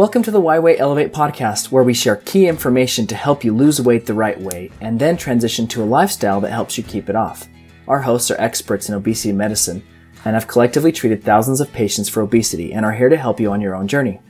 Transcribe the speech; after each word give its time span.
Welcome 0.00 0.22
to 0.22 0.30
the 0.30 0.40
Y 0.40 0.58
Way 0.58 0.78
Elevate 0.78 1.12
podcast, 1.12 1.70
where 1.70 1.84
we 1.84 1.92
share 1.92 2.16
key 2.16 2.46
information 2.46 3.06
to 3.08 3.14
help 3.14 3.44
you 3.44 3.54
lose 3.54 3.82
weight 3.82 4.06
the 4.06 4.14
right 4.14 4.40
way 4.40 4.70
and 4.80 4.98
then 4.98 5.14
transition 5.14 5.66
to 5.66 5.82
a 5.82 5.84
lifestyle 5.84 6.40
that 6.40 6.52
helps 6.52 6.78
you 6.78 6.84
keep 6.84 7.10
it 7.10 7.16
off. 7.16 7.46
Our 7.86 8.00
hosts 8.00 8.30
are 8.30 8.40
experts 8.40 8.88
in 8.88 8.94
obesity 8.94 9.32
medicine 9.32 9.82
and 10.24 10.32
have 10.32 10.46
collectively 10.46 10.90
treated 10.90 11.22
thousands 11.22 11.60
of 11.60 11.70
patients 11.74 12.08
for 12.08 12.22
obesity 12.22 12.72
and 12.72 12.86
are 12.86 12.94
here 12.94 13.10
to 13.10 13.16
help 13.18 13.38
you 13.38 13.52
on 13.52 13.60
your 13.60 13.74
own 13.74 13.86
journey. 13.86 14.20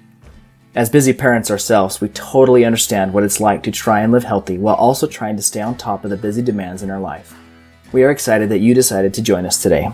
As 0.74 0.91
busy 0.91 1.12
parents 1.12 1.52
ourselves, 1.52 2.00
we 2.00 2.09
totally 2.09 2.64
understand 2.64 3.12
what 3.12 3.23
it's 3.23 3.38
like 3.38 3.62
to 3.62 3.70
try 3.70 4.00
and 4.00 4.10
live 4.10 4.24
healthy 4.24 4.59
while 4.59 4.74
also 4.74 5.06
trying 5.06 5.37
to 5.37 5.42
stay 5.42 5.60
on 5.60 5.77
top 5.77 6.02
of 6.02 6.10
the 6.10 6.16
busy 6.16 6.42
demands 6.42 6.82
in 6.82 6.91
our 6.91 6.98
life. 6.98 7.32
We 7.92 8.02
are 8.02 8.10
excited 8.10 8.48
that 8.48 8.59
you 8.59 8.74
decided 8.74 9.14
to 9.14 9.23
join 9.23 9.46
us 9.46 9.62
today. 9.62 9.92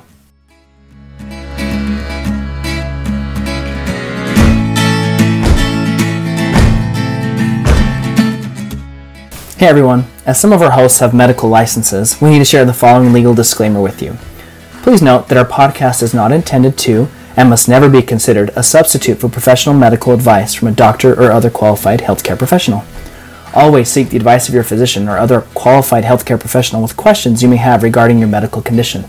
Hey 9.66 9.70
everyone, 9.70 10.04
as 10.24 10.38
some 10.38 10.52
of 10.52 10.62
our 10.62 10.70
hosts 10.70 11.00
have 11.00 11.12
medical 11.12 11.48
licenses, 11.48 12.20
we 12.22 12.30
need 12.30 12.38
to 12.38 12.44
share 12.44 12.64
the 12.64 12.72
following 12.72 13.12
legal 13.12 13.34
disclaimer 13.34 13.82
with 13.82 14.00
you. 14.00 14.16
Please 14.84 15.02
note 15.02 15.26
that 15.26 15.36
our 15.36 15.44
podcast 15.44 16.04
is 16.04 16.14
not 16.14 16.30
intended 16.30 16.78
to 16.78 17.08
and 17.36 17.50
must 17.50 17.68
never 17.68 17.88
be 17.88 18.00
considered 18.00 18.52
a 18.54 18.62
substitute 18.62 19.18
for 19.18 19.28
professional 19.28 19.74
medical 19.74 20.12
advice 20.12 20.54
from 20.54 20.68
a 20.68 20.72
doctor 20.72 21.20
or 21.20 21.32
other 21.32 21.50
qualified 21.50 21.98
healthcare 21.98 22.38
professional. 22.38 22.84
Always 23.56 23.88
seek 23.88 24.10
the 24.10 24.16
advice 24.16 24.48
of 24.48 24.54
your 24.54 24.62
physician 24.62 25.08
or 25.08 25.18
other 25.18 25.40
qualified 25.40 26.04
healthcare 26.04 26.38
professional 26.38 26.80
with 26.80 26.96
questions 26.96 27.42
you 27.42 27.48
may 27.48 27.56
have 27.56 27.82
regarding 27.82 28.20
your 28.20 28.28
medical 28.28 28.62
condition. 28.62 29.04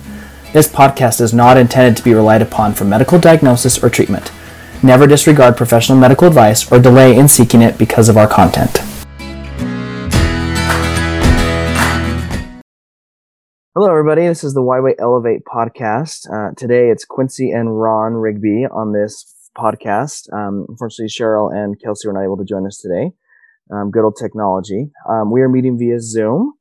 This 0.53 0.67
podcast 0.67 1.21
is 1.21 1.35
not 1.35 1.57
intended 1.57 1.97
to 1.97 2.03
be 2.03 2.15
relied 2.15 2.41
upon 2.41 2.73
for 2.73 2.83
medical 2.83 3.19
diagnosis 3.19 3.83
or 3.83 3.91
treatment. 3.91 4.31
Never 4.81 5.05
disregard 5.05 5.55
professional 5.55 5.99
medical 5.99 6.27
advice 6.27 6.71
or 6.71 6.79
delay 6.79 7.15
in 7.15 7.27
seeking 7.27 7.61
it 7.61 7.77
because 7.77 8.09
of 8.09 8.17
our 8.17 8.27
content. 8.27 8.81
Hello, 13.79 13.91
everybody. 13.91 14.27
This 14.27 14.43
is 14.43 14.55
the 14.55 14.63
Why 14.63 14.79
Way 14.79 14.95
Elevate 14.97 15.43
podcast. 15.45 16.25
Uh, 16.33 16.51
today 16.57 16.89
it's 16.89 17.05
Quincy 17.05 17.51
and 17.51 17.79
Ron 17.79 18.13
Rigby 18.13 18.65
on 18.65 18.91
this 18.91 19.23
podcast. 19.55 20.33
Um, 20.33 20.65
unfortunately, 20.67 21.09
Cheryl 21.09 21.53
and 21.53 21.79
Kelsey 21.79 22.07
were 22.07 22.13
not 22.15 22.23
able 22.23 22.37
to 22.37 22.43
join 22.43 22.65
us 22.65 22.79
today. 22.79 23.11
Um, 23.71 23.91
good 23.91 24.03
old 24.03 24.17
technology. 24.19 24.89
Um, 25.07 25.31
we 25.31 25.41
are 25.41 25.47
meeting 25.47 25.77
via 25.77 25.99
Zoom. 25.99 26.53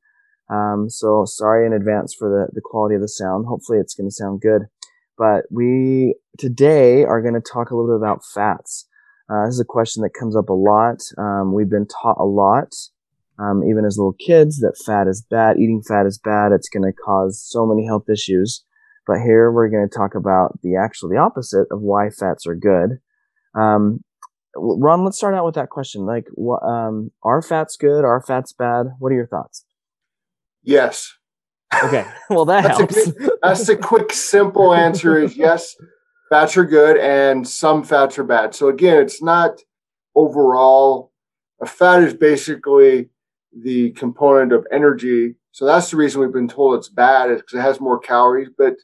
Um, 0.51 0.91
so 0.91 1.25
sorry 1.25 1.65
in 1.65 1.73
advance 1.73 2.13
for 2.13 2.29
the, 2.29 2.53
the 2.53 2.61
quality 2.63 2.93
of 2.93 3.01
the 3.01 3.07
sound. 3.07 3.47
Hopefully 3.47 3.79
it's 3.79 3.95
going 3.95 4.09
to 4.09 4.13
sound 4.13 4.41
good. 4.41 4.67
But 5.17 5.45
we 5.49 6.17
today 6.37 7.03
are 7.03 7.23
going 7.23 7.33
to 7.33 7.41
talk 7.41 7.71
a 7.71 7.75
little 7.75 7.97
bit 7.97 7.99
about 7.99 8.21
fats. 8.31 8.87
Uh, 9.27 9.47
this 9.47 9.55
is 9.55 9.59
a 9.59 9.65
question 9.65 10.03
that 10.03 10.13
comes 10.13 10.35
up 10.35 10.49
a 10.49 10.53
lot. 10.53 11.01
Um, 11.17 11.51
we've 11.51 11.67
been 11.67 11.87
taught 11.87 12.17
a 12.19 12.25
lot 12.25 12.75
um, 13.39 13.63
even 13.63 13.85
as 13.85 13.97
little 13.97 14.15
kids, 14.25 14.59
that 14.59 14.81
fat 14.85 15.07
is 15.07 15.25
bad. 15.29 15.57
Eating 15.57 15.83
fat 15.87 16.05
is 16.05 16.17
bad. 16.17 16.51
It's 16.51 16.69
going 16.69 16.83
to 16.83 16.93
cause 16.93 17.43
so 17.45 17.65
many 17.65 17.85
health 17.85 18.09
issues. 18.11 18.63
But 19.05 19.21
here 19.21 19.51
we're 19.51 19.69
going 19.69 19.87
to 19.87 19.95
talk 19.95 20.15
about 20.15 20.59
the 20.63 20.75
actual 20.75 21.09
the 21.09 21.17
opposite 21.17 21.67
of 21.71 21.81
why 21.81 22.09
fats 22.09 22.45
are 22.45 22.55
good. 22.55 22.97
Um, 23.55 24.03
Ron, 24.55 25.05
let's 25.05 25.17
start 25.17 25.35
out 25.35 25.45
with 25.45 25.55
that 25.55 25.69
question. 25.69 26.05
Like, 26.05 26.25
what, 26.33 26.63
um, 26.63 27.11
are 27.23 27.41
fats 27.41 27.77
good? 27.77 28.03
Are 28.03 28.21
fats 28.21 28.53
bad? 28.53 28.87
What 28.99 29.11
are 29.11 29.15
your 29.15 29.27
thoughts? 29.27 29.65
Yes. 30.63 31.13
Okay. 31.83 32.05
Well, 32.29 32.45
that 32.45 32.63
that's 32.63 32.77
helps. 32.77 33.07
A, 33.07 33.29
that's 33.41 33.67
the 33.67 33.77
quick, 33.77 34.11
simple 34.11 34.73
answer 34.73 35.17
is 35.17 35.37
yes, 35.37 35.75
fats 36.29 36.57
are 36.57 36.65
good 36.65 36.97
and 36.97 37.47
some 37.47 37.83
fats 37.83 38.19
are 38.19 38.25
bad. 38.25 38.53
So 38.53 38.67
again, 38.67 38.97
it's 38.97 39.21
not 39.21 39.61
overall. 40.13 41.13
A 41.61 41.65
fat 41.65 42.03
is 42.03 42.13
basically 42.13 43.09
the 43.63 43.91
component 43.91 44.51
of 44.53 44.67
energy. 44.71 45.35
So 45.51 45.65
that's 45.65 45.91
the 45.91 45.97
reason 45.97 46.21
we've 46.21 46.31
been 46.31 46.47
told 46.47 46.77
it's 46.77 46.89
bad 46.89 47.31
is 47.31 47.41
because 47.41 47.59
it 47.59 47.61
has 47.61 47.79
more 47.79 47.99
calories. 47.99 48.49
But 48.57 48.75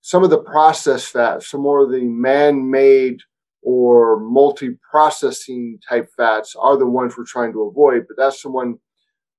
some 0.00 0.22
of 0.22 0.30
the 0.30 0.38
processed 0.38 1.08
fats, 1.08 1.48
some 1.50 1.62
more 1.62 1.84
of 1.84 1.90
the 1.90 2.04
man-made 2.04 3.20
or 3.62 4.20
multi-processing 4.20 5.78
type 5.88 6.08
fats 6.16 6.54
are 6.58 6.76
the 6.76 6.86
ones 6.86 7.16
we're 7.16 7.24
trying 7.24 7.52
to 7.52 7.62
avoid. 7.62 8.04
But 8.06 8.18
that's 8.18 8.42
the 8.42 8.50
one 8.50 8.78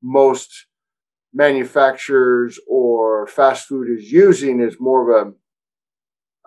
most 0.02 0.66
manufacturers 1.34 2.60
or 2.68 3.28
fast 3.28 3.68
food 3.68 3.90
is 3.90 4.12
using 4.12 4.62
is 4.62 4.78
more 4.80 5.12
of 5.12 5.28
a 5.28 5.34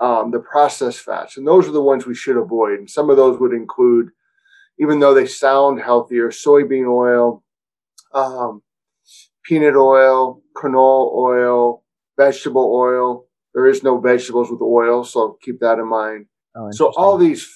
um, 0.00 0.30
the 0.30 0.38
processed 0.38 1.00
fats, 1.00 1.36
and 1.36 1.46
those 1.46 1.66
are 1.68 1.72
the 1.72 1.82
ones 1.82 2.06
we 2.06 2.14
should 2.14 2.36
avoid. 2.36 2.78
And 2.78 2.88
some 2.88 3.10
of 3.10 3.16
those 3.16 3.40
would 3.40 3.52
include, 3.52 4.10
even 4.78 5.00
though 5.00 5.12
they 5.12 5.26
sound 5.26 5.80
healthier, 5.80 6.28
soybean 6.28 6.88
oil, 6.88 7.42
um, 8.12 8.62
peanut 9.44 9.76
oil, 9.76 10.42
canola 10.56 11.12
oil, 11.14 11.84
vegetable 12.16 12.72
oil. 12.74 13.26
There 13.54 13.66
is 13.66 13.82
no 13.82 13.98
vegetables 13.98 14.50
with 14.50 14.60
oil, 14.60 15.04
so 15.04 15.38
keep 15.42 15.60
that 15.60 15.78
in 15.78 15.88
mind. 15.88 16.26
Oh, 16.54 16.70
so 16.70 16.92
all 16.96 17.16
these 17.16 17.48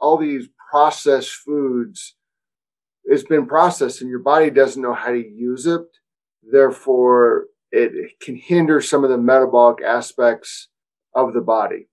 all 0.00 0.16
these 0.16 0.48
processed 0.70 1.32
foods, 1.32 2.14
it's 3.04 3.24
been 3.24 3.46
processed, 3.46 4.00
and 4.00 4.10
your 4.10 4.20
body 4.20 4.50
doesn't 4.50 4.82
know 4.82 4.94
how 4.94 5.10
to 5.10 5.18
use 5.18 5.66
it. 5.66 5.82
Therefore, 6.42 7.46
it 7.72 8.20
can 8.20 8.36
hinder 8.36 8.80
some 8.80 9.04
of 9.04 9.10
the 9.10 9.18
metabolic 9.18 9.82
aspects 9.82 10.68
of 11.14 11.32
the 11.32 11.40
body. 11.40 11.88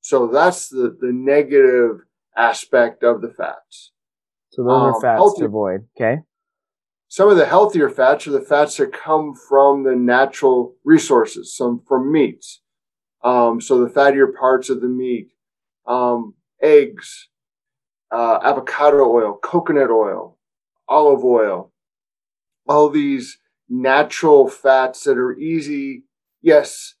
So 0.00 0.26
that's 0.26 0.68
the 0.68 0.96
the 1.00 1.12
negative 1.12 2.00
aspect 2.36 3.02
of 3.02 3.20
the 3.22 3.30
fats. 3.30 3.92
So 4.50 4.64
those 4.64 4.72
um, 4.72 4.94
are 4.94 5.00
fats 5.00 5.18
healthy, 5.18 5.40
to 5.40 5.46
avoid. 5.46 5.80
Okay. 5.96 6.22
Some 7.12 7.28
of 7.28 7.36
the 7.36 7.44
healthier 7.44 7.90
fats 7.90 8.26
are 8.26 8.30
the 8.30 8.40
fats 8.40 8.78
that 8.78 8.94
come 8.94 9.34
from 9.34 9.82
the 9.82 9.94
natural 9.94 10.76
resources, 10.82 11.54
some 11.54 11.82
from 11.86 12.10
meats. 12.10 12.62
Um, 13.22 13.60
so 13.60 13.84
the 13.84 13.90
fattier 13.90 14.34
parts 14.34 14.70
of 14.70 14.80
the 14.80 14.88
meat, 14.88 15.28
um, 15.86 16.32
eggs, 16.62 17.28
uh, 18.10 18.38
avocado 18.42 19.04
oil, 19.06 19.38
coconut 19.42 19.90
oil, 19.90 20.38
olive 20.88 21.22
oil, 21.22 21.70
all 22.66 22.88
these 22.88 23.36
natural 23.68 24.48
fats 24.48 25.04
that 25.04 25.18
are 25.18 25.36
easy. 25.36 26.04
Yes, 26.40 26.94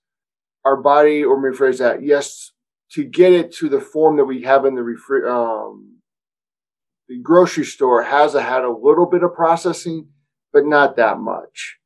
our 0.62 0.76
body, 0.76 1.24
or 1.24 1.38
rephrase 1.38 1.78
that, 1.78 2.02
yes, 2.02 2.52
to 2.90 3.02
get 3.02 3.32
it 3.32 3.50
to 3.54 3.70
the 3.70 3.80
form 3.80 4.18
that 4.18 4.26
we 4.26 4.42
have 4.42 4.66
in 4.66 4.74
the 4.74 4.82
refri- 4.82 5.26
um, 5.26 6.01
the 7.08 7.18
grocery 7.18 7.64
store 7.64 8.02
has 8.02 8.34
had 8.34 8.64
a 8.64 8.70
little 8.70 9.06
bit 9.06 9.22
of 9.22 9.34
processing, 9.34 10.08
but 10.52 10.64
not 10.66 10.96
that 10.96 11.18
much. 11.18 11.78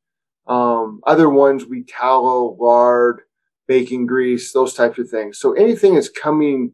Um, 0.47 1.01
other 1.05 1.29
ones 1.29 1.65
we 1.65 1.83
tallow, 1.83 2.55
lard, 2.59 3.21
bacon 3.67 4.05
grease, 4.05 4.53
those 4.53 4.73
types 4.73 4.97
of 4.97 5.09
things. 5.09 5.37
So 5.39 5.53
anything 5.53 5.95
that's 5.95 6.09
coming 6.09 6.73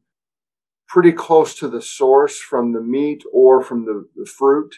pretty 0.88 1.12
close 1.12 1.56
to 1.56 1.68
the 1.68 1.81
source 1.81 2.40
from 2.40 2.74
the 2.74 2.81
meat 2.81 3.24
or 3.31 3.64
from 3.64 3.86
the, 3.86 4.08
the 4.16 4.26
fruit 4.26 4.75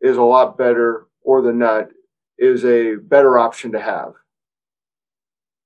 is 0.00 0.16
a 0.16 0.22
lot 0.22 0.56
better, 0.56 1.06
or 1.22 1.42
the 1.42 1.52
nut 1.52 1.90
is 2.38 2.64
a 2.64 2.94
better 2.96 3.36
option 3.36 3.72
to 3.72 3.80
have. 3.80 4.12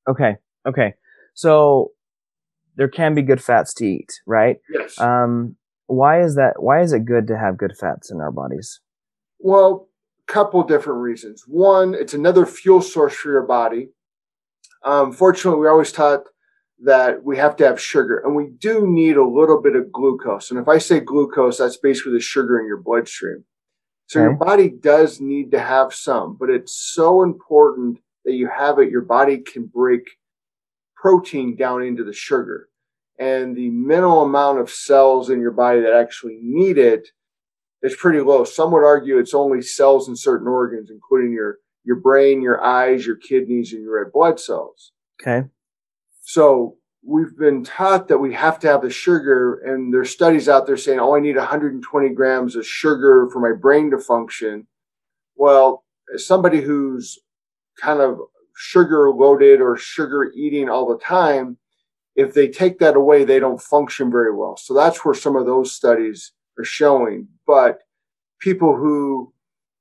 Okay. 0.08 0.36
Okay. 0.66 0.94
So 1.34 1.92
there 2.74 2.88
can 2.88 3.14
be 3.14 3.22
good 3.22 3.42
fats 3.42 3.72
to 3.74 3.86
eat, 3.86 4.12
right? 4.26 4.56
Yes. 4.72 4.98
Um, 4.98 5.54
why 5.86 6.22
is 6.22 6.34
that? 6.36 6.54
Why 6.58 6.82
is 6.82 6.92
it 6.92 7.04
good 7.04 7.26
to 7.28 7.38
have 7.38 7.58
good 7.58 7.76
fats 7.76 8.10
in 8.10 8.20
our 8.20 8.32
bodies? 8.32 8.80
Well, 9.38 9.88
couple 10.26 10.62
different 10.62 11.00
reasons. 11.00 11.44
One, 11.46 11.94
it's 11.94 12.14
another 12.14 12.46
fuel 12.46 12.80
source 12.80 13.14
for 13.14 13.30
your 13.30 13.46
body. 13.46 13.90
Um, 14.82 15.12
fortunately, 15.12 15.60
we 15.60 15.68
always 15.68 15.92
taught 15.92 16.24
that 16.82 17.22
we 17.24 17.36
have 17.36 17.56
to 17.56 17.66
have 17.66 17.80
sugar, 17.80 18.18
and 18.18 18.34
we 18.34 18.48
do 18.58 18.86
need 18.86 19.16
a 19.16 19.26
little 19.26 19.60
bit 19.60 19.76
of 19.76 19.92
glucose. 19.92 20.50
And 20.50 20.58
if 20.58 20.68
I 20.68 20.78
say 20.78 21.00
glucose, 21.00 21.58
that's 21.58 21.76
basically 21.76 22.12
the 22.12 22.20
sugar 22.20 22.58
in 22.58 22.66
your 22.66 22.80
bloodstream. 22.80 23.44
So 24.06 24.20
okay. 24.20 24.24
your 24.24 24.34
body 24.34 24.68
does 24.68 25.20
need 25.20 25.50
to 25.52 25.60
have 25.60 25.94
some, 25.94 26.36
but 26.38 26.50
it's 26.50 26.74
so 26.74 27.22
important 27.22 28.00
that 28.24 28.34
you 28.34 28.48
have 28.48 28.78
it. 28.78 28.90
Your 28.90 29.02
body 29.02 29.38
can 29.38 29.66
break 29.66 30.02
protein 30.96 31.56
down 31.56 31.82
into 31.82 32.04
the 32.04 32.12
sugar. 32.12 32.68
And 33.18 33.56
the 33.56 33.70
minimal 33.70 34.22
amount 34.22 34.58
of 34.58 34.70
cells 34.70 35.30
in 35.30 35.40
your 35.40 35.52
body 35.52 35.80
that 35.80 35.92
actually 35.92 36.38
need 36.42 36.78
it 36.78 37.08
is 37.82 37.94
pretty 37.94 38.20
low. 38.20 38.44
Some 38.44 38.72
would 38.72 38.84
argue 38.84 39.18
it's 39.18 39.34
only 39.34 39.62
cells 39.62 40.08
in 40.08 40.16
certain 40.16 40.48
organs, 40.48 40.90
including 40.90 41.32
your 41.32 41.58
your 41.84 41.96
brain, 41.96 42.40
your 42.40 42.64
eyes, 42.64 43.06
your 43.06 43.16
kidneys, 43.16 43.72
and 43.72 43.82
your 43.82 44.02
red 44.02 44.12
blood 44.12 44.40
cells. 44.40 44.92
Okay. 45.20 45.46
So 46.22 46.78
we've 47.06 47.36
been 47.36 47.62
taught 47.62 48.08
that 48.08 48.18
we 48.18 48.32
have 48.32 48.58
to 48.60 48.68
have 48.68 48.82
the 48.82 48.90
sugar, 48.90 49.56
and 49.58 49.92
there's 49.92 50.10
studies 50.10 50.48
out 50.48 50.66
there 50.66 50.78
saying, 50.78 50.98
"Oh, 50.98 51.14
I 51.14 51.20
need 51.20 51.36
120 51.36 52.08
grams 52.10 52.56
of 52.56 52.66
sugar 52.66 53.28
for 53.30 53.40
my 53.40 53.52
brain 53.52 53.90
to 53.90 53.98
function." 53.98 54.66
Well, 55.36 55.84
somebody 56.16 56.62
who's 56.62 57.18
kind 57.80 58.00
of 58.00 58.18
sugar 58.56 59.10
loaded 59.10 59.60
or 59.60 59.76
sugar 59.76 60.32
eating 60.34 60.68
all 60.68 60.88
the 60.88 60.98
time, 60.98 61.58
if 62.16 62.34
they 62.34 62.48
take 62.48 62.78
that 62.78 62.96
away, 62.96 63.24
they 63.24 63.40
don't 63.40 63.60
function 63.60 64.10
very 64.10 64.34
well. 64.34 64.56
So 64.56 64.74
that's 64.74 65.04
where 65.04 65.14
some 65.14 65.36
of 65.36 65.46
those 65.46 65.72
studies 65.72 66.32
are 66.58 66.64
showing. 66.64 67.28
But 67.46 67.80
people 68.40 68.76
who 68.76 69.32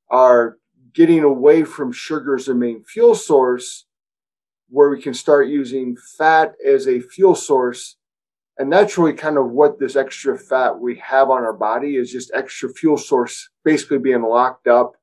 are 0.10 0.58
getting 0.94 1.24
away 1.24 1.64
from 1.64 1.92
sugar 1.92 2.36
as 2.36 2.48
a 2.48 2.56
main 2.56 2.84
fuel 2.84 3.16
source, 3.16 3.86
where 4.70 4.90
we 4.90 5.02
can 5.02 5.14
start 5.14 5.48
using 5.48 5.96
fat 6.18 6.54
as 6.66 6.88
a 6.88 7.00
fuel 7.00 7.36
source. 7.36 7.98
And 8.58 8.72
that's 8.72 8.98
really 8.98 9.14
kind 9.14 9.38
of 9.38 9.50
what 9.50 9.80
this 9.80 9.96
extra 9.96 10.38
fat 10.38 10.80
we 10.80 10.96
have 10.98 11.30
on 11.30 11.44
our 11.44 11.54
body 11.54 11.96
is 11.96 12.12
just 12.12 12.32
extra 12.34 12.70
fuel 12.70 12.98
source 12.98 13.50
basically 13.64 13.98
being 13.98 14.22
locked 14.22 14.68
up 14.68 14.94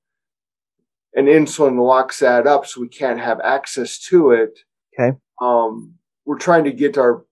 and 1.14 1.26
insulin 1.26 1.80
locks 1.80 2.20
that 2.20 2.46
up 2.46 2.66
so 2.66 2.80
we 2.80 2.88
can't 2.88 3.18
have 3.18 3.40
access 3.40 3.98
to 3.98 4.30
it. 4.30 4.60
Okay. 4.98 5.16
Um, 5.40 5.94
we're 6.30 6.38
trying 6.38 6.62
to 6.62 6.70
get 6.70 6.96
our 6.96 7.24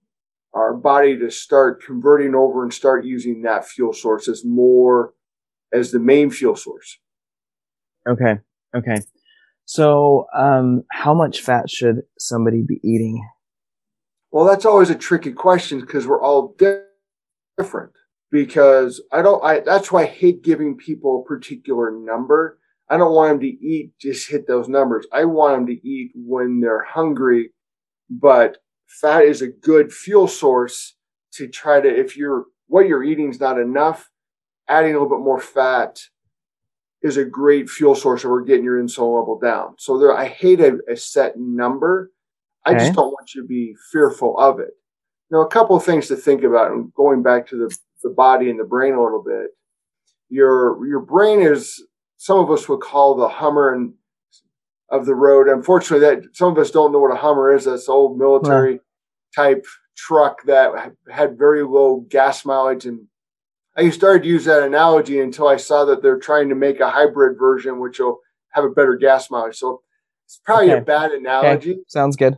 our 0.53 0.73
body 0.73 1.17
to 1.17 1.31
start 1.31 1.81
converting 1.81 2.35
over 2.35 2.63
and 2.63 2.73
start 2.73 3.05
using 3.05 3.43
that 3.43 3.65
fuel 3.65 3.93
source 3.93 4.27
as 4.27 4.43
more 4.43 5.13
as 5.71 5.91
the 5.91 5.99
main 5.99 6.29
fuel 6.29 6.57
source. 6.57 6.99
Okay. 8.05 8.39
Okay. 8.75 8.97
So, 9.63 10.25
um, 10.35 10.83
how 10.91 11.13
much 11.13 11.39
fat 11.39 11.69
should 11.69 12.01
somebody 12.17 12.61
be 12.61 12.81
eating? 12.83 13.25
Well, 14.31 14.43
that's 14.43 14.65
always 14.65 14.89
a 14.89 14.95
tricky 14.95 15.31
question 15.31 15.79
because 15.79 16.05
we're 16.05 16.21
all 16.21 16.57
different. 17.57 17.93
Because 18.31 19.01
I 19.13 19.21
don't, 19.21 19.41
I 19.45 19.61
that's 19.61 19.93
why 19.93 20.01
I 20.01 20.07
hate 20.07 20.43
giving 20.43 20.75
people 20.75 21.21
a 21.21 21.27
particular 21.27 21.89
number. 21.89 22.59
I 22.89 22.97
don't 22.97 23.13
want 23.13 23.29
them 23.29 23.39
to 23.39 23.65
eat 23.65 23.93
just 23.97 24.29
hit 24.29 24.45
those 24.45 24.67
numbers. 24.67 25.07
I 25.13 25.23
want 25.23 25.55
them 25.55 25.67
to 25.67 25.87
eat 25.87 26.11
when 26.15 26.59
they're 26.59 26.83
hungry, 26.83 27.51
but 28.09 28.57
fat 28.89 29.23
is 29.23 29.41
a 29.41 29.47
good 29.47 29.93
fuel 29.93 30.27
source 30.27 30.95
to 31.33 31.47
try 31.47 31.79
to 31.79 31.87
if 31.87 32.17
you're 32.17 32.45
what 32.67 32.87
you're 32.87 33.03
eating 33.03 33.29
is 33.29 33.39
not 33.39 33.59
enough, 33.59 34.09
adding 34.67 34.91
a 34.91 34.99
little 34.99 35.17
bit 35.17 35.23
more 35.23 35.39
fat 35.39 35.99
is 37.01 37.17
a 37.17 37.25
great 37.25 37.69
fuel 37.69 37.95
source 37.95 38.23
of 38.23 38.31
getting 38.45 38.63
your 38.63 38.81
insulin 38.81 39.19
level 39.19 39.39
down. 39.41 39.73
So 39.77 39.97
there, 39.97 40.15
I 40.15 40.27
hate 40.27 40.59
a, 40.59 40.79
a 40.89 40.97
set 40.97 41.33
number. 41.37 42.11
I 42.65 42.71
okay. 42.71 42.79
just 42.79 42.93
don't 42.93 43.11
want 43.11 43.33
you 43.33 43.41
to 43.41 43.47
be 43.47 43.75
fearful 43.91 44.37
of 44.37 44.59
it. 44.59 44.71
Now, 45.31 45.41
a 45.41 45.47
couple 45.47 45.75
of 45.75 45.85
things 45.85 46.07
to 46.07 46.15
think 46.15 46.43
about, 46.43 46.71
and 46.71 46.93
going 46.93 47.23
back 47.23 47.47
to 47.47 47.55
the, 47.55 47.75
the 48.03 48.09
body 48.09 48.49
and 48.49 48.59
the 48.59 48.65
brain 48.65 48.93
a 48.93 49.03
little 49.03 49.23
bit. 49.23 49.51
Your 50.31 50.85
your 50.85 50.99
brain 50.99 51.41
is 51.41 51.83
some 52.17 52.37
of 52.37 52.51
us 52.51 52.69
would 52.69 52.81
call 52.81 53.15
the 53.15 53.27
Hummer 53.27 53.73
and 53.73 53.93
of 54.91 55.05
the 55.05 55.15
road. 55.15 55.47
Unfortunately, 55.47 56.05
that 56.05 56.35
some 56.35 56.51
of 56.51 56.57
us 56.57 56.71
don't 56.71 56.91
know 56.91 56.99
what 56.99 57.13
a 57.13 57.19
Hummer 57.19 57.53
is. 57.53 57.65
That's 57.65 57.89
old 57.89 58.17
military 58.17 58.79
type 59.35 59.65
truck 59.95 60.43
that 60.45 60.71
had 61.11 61.37
very 61.37 61.63
low 61.63 62.05
gas 62.09 62.45
mileage 62.45 62.85
and 62.85 63.07
I 63.79 63.89
started 63.91 64.23
to 64.23 64.29
use 64.29 64.45
that 64.45 64.63
analogy 64.63 65.21
until 65.21 65.47
I 65.47 65.55
saw 65.55 65.85
that 65.85 66.01
they're 66.01 66.19
trying 66.19 66.49
to 66.49 66.55
make 66.55 66.81
a 66.81 66.89
hybrid 66.89 67.37
version, 67.39 67.79
which 67.79 67.99
will 67.99 68.19
have 68.49 68.65
a 68.65 68.69
better 68.69 68.97
gas 68.97 69.31
mileage. 69.31 69.55
So 69.55 69.81
it's 70.25 70.41
probably 70.43 70.71
okay. 70.71 70.81
a 70.81 70.83
bad 70.83 71.11
analogy. 71.11 71.71
Okay. 71.71 71.79
Sounds 71.87 72.17
good. 72.17 72.37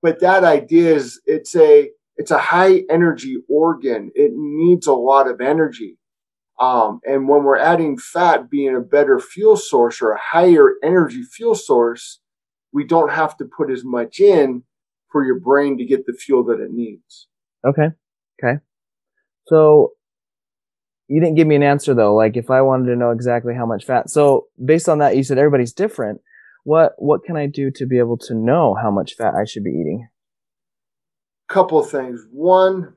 But 0.00 0.20
that 0.20 0.44
idea 0.44 0.94
is 0.94 1.20
it's 1.26 1.56
a 1.56 1.90
it's 2.16 2.30
a 2.30 2.38
high 2.38 2.84
energy 2.88 3.38
organ. 3.48 4.12
It 4.14 4.30
needs 4.34 4.86
a 4.86 4.92
lot 4.92 5.28
of 5.28 5.40
energy. 5.40 5.98
Um, 6.58 7.00
and 7.04 7.28
when 7.28 7.44
we're 7.44 7.58
adding 7.58 7.98
fat 7.98 8.48
being 8.48 8.74
a 8.74 8.80
better 8.80 9.20
fuel 9.20 9.56
source 9.56 10.00
or 10.00 10.12
a 10.12 10.20
higher 10.20 10.74
energy 10.82 11.22
fuel 11.22 11.54
source, 11.54 12.20
we 12.72 12.84
don't 12.84 13.10
have 13.10 13.36
to 13.38 13.44
put 13.44 13.70
as 13.70 13.84
much 13.84 14.20
in 14.20 14.62
for 15.10 15.24
your 15.24 15.38
brain 15.38 15.78
to 15.78 15.84
get 15.84 16.06
the 16.06 16.12
fuel 16.12 16.44
that 16.44 16.60
it 16.60 16.70
needs. 16.70 17.28
Okay. 17.66 17.88
Okay. 18.42 18.58
So 19.46 19.92
you 21.08 21.20
didn't 21.20 21.36
give 21.36 21.46
me 21.46 21.56
an 21.56 21.62
answer 21.62 21.94
though. 21.94 22.14
Like 22.14 22.36
if 22.36 22.50
I 22.50 22.62
wanted 22.62 22.86
to 22.86 22.96
know 22.96 23.10
exactly 23.10 23.54
how 23.54 23.66
much 23.66 23.84
fat. 23.84 24.10
So 24.10 24.46
based 24.64 24.88
on 24.88 24.98
that, 24.98 25.16
you 25.16 25.22
said 25.22 25.38
everybody's 25.38 25.72
different. 25.72 26.20
What 26.64 26.94
what 26.98 27.22
can 27.24 27.36
I 27.36 27.46
do 27.46 27.70
to 27.72 27.86
be 27.86 27.98
able 27.98 28.18
to 28.18 28.34
know 28.34 28.74
how 28.74 28.90
much 28.90 29.14
fat 29.14 29.34
I 29.34 29.44
should 29.44 29.62
be 29.62 29.70
eating? 29.70 30.08
Couple 31.48 31.78
of 31.78 31.88
things. 31.88 32.26
One, 32.32 32.94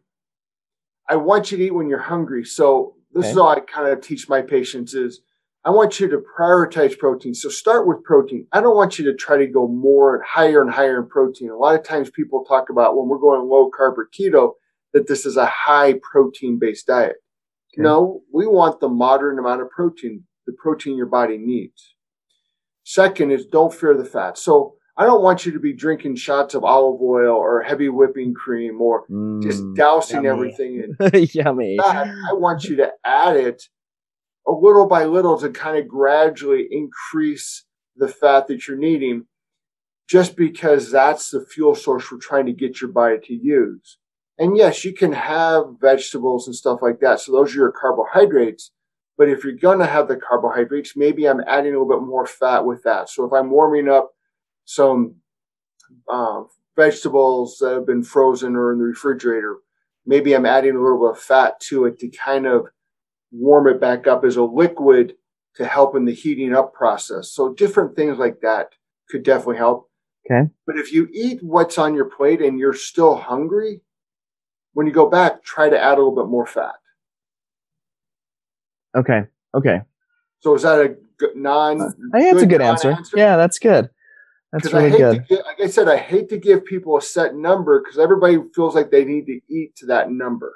I 1.07 1.17
want 1.17 1.51
you 1.51 1.57
to 1.57 1.63
eat 1.63 1.75
when 1.75 1.87
you're 1.87 1.99
hungry. 1.99 2.43
So 2.45 2.95
this 3.11 3.25
okay. 3.25 3.31
is 3.31 3.37
all 3.37 3.49
I 3.49 3.59
kind 3.59 3.87
of 3.87 4.01
teach 4.01 4.29
my 4.29 4.41
patients 4.41 4.93
is 4.93 5.21
I 5.65 5.71
want 5.71 5.99
you 5.99 6.07
to 6.07 6.23
prioritize 6.39 6.97
protein. 6.97 7.33
So 7.33 7.49
start 7.49 7.87
with 7.87 8.03
protein. 8.03 8.47
I 8.53 8.61
don't 8.61 8.75
want 8.75 8.97
you 8.97 9.05
to 9.05 9.15
try 9.15 9.37
to 9.37 9.47
go 9.47 9.67
more 9.67 10.15
and 10.15 10.23
higher 10.25 10.61
and 10.61 10.71
higher 10.71 10.99
in 11.01 11.09
protein. 11.09 11.49
A 11.49 11.57
lot 11.57 11.77
of 11.77 11.83
times 11.83 12.09
people 12.09 12.45
talk 12.45 12.69
about 12.69 12.97
when 12.97 13.09
we're 13.09 13.17
going 13.17 13.41
low 13.47 13.69
carb 13.69 13.97
or 13.97 14.07
keto 14.17 14.53
that 14.93 15.07
this 15.07 15.25
is 15.25 15.37
a 15.37 15.45
high 15.45 15.95
protein 16.11 16.57
based 16.59 16.87
diet. 16.87 17.17
Okay. 17.73 17.83
No, 17.83 18.21
we 18.33 18.47
want 18.47 18.79
the 18.79 18.89
moderate 18.89 19.37
amount 19.37 19.61
of 19.61 19.69
protein, 19.69 20.23
the 20.47 20.53
protein 20.53 20.95
your 20.95 21.05
body 21.05 21.37
needs. 21.37 21.95
Second 22.83 23.31
is 23.31 23.45
don't 23.45 23.73
fear 23.73 23.95
the 23.95 24.05
fat. 24.05 24.37
So 24.37 24.75
I 24.99 25.05
don't 25.05 25.23
want 25.23 25.45
you 25.45 25.53
to 25.53 25.59
be 25.59 25.71
drinking 25.71 26.17
shots 26.17 26.55
of 26.55 26.65
olive 26.65 27.01
oil 27.01 27.33
or 27.33 27.63
heavy 27.63 27.87
whipping 27.87 28.33
cream 28.33 28.81
or 28.81 29.07
mm, 29.07 29.41
just 29.41 29.63
dousing 29.73 30.25
yummy. 30.25 30.27
everything 30.27 30.83
in. 30.99 31.27
yummy. 31.33 31.77
I 31.81 32.33
want 32.33 32.65
you 32.65 32.75
to 32.75 32.91
add 33.05 33.37
it 33.37 33.63
a 34.45 34.51
little 34.51 34.87
by 34.87 35.05
little 35.05 35.39
to 35.39 35.51
kind 35.51 35.77
of 35.77 35.87
gradually 35.87 36.67
increase 36.69 37.63
the 37.95 38.09
fat 38.09 38.47
that 38.47 38.67
you're 38.67 38.77
needing 38.77 39.25
just 40.09 40.35
because 40.35 40.91
that's 40.91 41.29
the 41.29 41.45
fuel 41.45 41.75
source 41.75 42.11
we're 42.11 42.17
trying 42.17 42.47
to 42.47 42.53
get 42.53 42.81
your 42.81 42.91
body 42.91 43.19
to 43.23 43.33
use. 43.33 43.99
And 44.37 44.57
yes, 44.57 44.83
you 44.83 44.93
can 44.93 45.13
have 45.13 45.63
vegetables 45.79 46.45
and 46.45 46.55
stuff 46.55 46.79
like 46.81 46.99
that. 46.99 47.21
So 47.21 47.31
those 47.31 47.53
are 47.53 47.59
your 47.59 47.71
carbohydrates. 47.71 48.71
But 49.17 49.29
if 49.29 49.45
you're 49.45 49.53
going 49.53 49.79
to 49.79 49.85
have 49.85 50.09
the 50.09 50.17
carbohydrates, 50.17 50.97
maybe 50.97 51.25
I'm 51.25 51.41
adding 51.47 51.73
a 51.73 51.79
little 51.79 51.99
bit 51.99 52.05
more 52.05 52.25
fat 52.25 52.65
with 52.65 52.83
that. 52.83 53.07
So 53.07 53.23
if 53.23 53.31
I'm 53.31 53.49
warming 53.49 53.87
up 53.87 54.11
some 54.69 55.15
uh, 56.07 56.43
vegetables 56.75 57.57
that 57.57 57.73
have 57.73 57.87
been 57.87 58.03
frozen 58.03 58.55
or 58.55 58.71
in 58.71 58.77
the 58.77 58.85
refrigerator, 58.85 59.57
maybe 60.05 60.35
I'm 60.35 60.45
adding 60.45 60.75
a 60.75 60.79
little 60.79 60.99
bit 60.99 61.17
of 61.17 61.23
fat 61.23 61.59
to 61.61 61.85
it 61.85 61.97
to 61.99 62.09
kind 62.09 62.45
of 62.45 62.67
warm 63.31 63.67
it 63.67 63.81
back 63.81 64.05
up 64.05 64.23
as 64.23 64.35
a 64.35 64.43
liquid 64.43 65.15
to 65.55 65.65
help 65.65 65.95
in 65.95 66.05
the 66.05 66.13
heating 66.13 66.53
up 66.53 66.71
process. 66.71 67.31
So 67.31 67.51
different 67.51 67.95
things 67.95 68.19
like 68.19 68.41
that 68.41 68.73
could 69.09 69.23
definitely 69.23 69.57
help. 69.57 69.89
Okay. 70.29 70.47
But 70.67 70.77
if 70.77 70.93
you 70.93 71.09
eat 71.11 71.41
what's 71.41 71.79
on 71.79 71.95
your 71.95 72.05
plate 72.05 72.39
and 72.39 72.59
you're 72.59 72.75
still 72.75 73.15
hungry, 73.15 73.81
when 74.73 74.85
you 74.85 74.93
go 74.93 75.09
back, 75.09 75.43
try 75.43 75.67
to 75.69 75.79
add 75.79 75.97
a 75.97 76.01
little 76.01 76.15
bit 76.15 76.29
more 76.29 76.45
fat. 76.45 76.75
Okay. 78.95 79.21
Okay. 79.55 79.81
So 80.41 80.53
is 80.53 80.61
that 80.61 80.79
a 80.79 80.95
non? 81.35 81.81
I 82.13 82.21
think 82.21 82.33
it's 82.35 82.43
a 82.43 82.45
good 82.45 82.61
answer. 82.61 82.91
answer. 82.91 83.17
Yeah, 83.17 83.35
that's 83.35 83.57
good. 83.57 83.89
That's 84.51 84.73
really 84.73 84.97
good. 84.97 85.27
Get, 85.27 85.45
like 85.45 85.61
I 85.61 85.67
said, 85.67 85.87
I 85.87 85.97
hate 85.97 86.29
to 86.29 86.37
give 86.37 86.65
people 86.65 86.97
a 86.97 87.01
set 87.01 87.35
number 87.35 87.81
because 87.81 87.99
everybody 87.99 88.37
feels 88.55 88.73
like 88.73 88.89
they 88.89 89.05
need 89.05 89.25
to 89.27 89.39
eat 89.47 89.75
to 89.77 89.85
that 89.87 90.11
number. 90.11 90.53